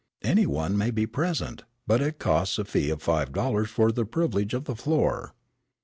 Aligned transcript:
"Any 0.23 0.47
one 0.47 0.79
may 0.79 0.89
be 0.89 1.05
present, 1.05 1.61
but 1.85 2.01
it 2.01 2.17
costs 2.17 2.57
a 2.57 2.65
fee 2.65 2.89
of 2.89 3.03
five 3.03 3.31
dollars 3.31 3.69
for 3.69 3.91
the 3.91 4.03
privilege 4.03 4.55
of 4.55 4.63
the 4.65 4.75
floor." 4.75 5.35